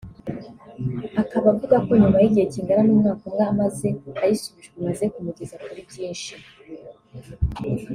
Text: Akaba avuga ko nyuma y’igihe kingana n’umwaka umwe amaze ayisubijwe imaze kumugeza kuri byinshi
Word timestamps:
Akaba 1.21 1.45
avuga 1.53 1.75
ko 1.85 1.91
nyuma 2.01 2.17
y’igihe 2.19 2.45
kingana 2.53 2.81
n’umwaka 2.85 3.23
umwe 3.29 3.43
amaze 3.51 3.87
ayisubijwe 4.23 4.75
imaze 4.79 5.03
kumugeza 5.13 5.55
kuri 5.63 5.81
byinshi 5.89 6.33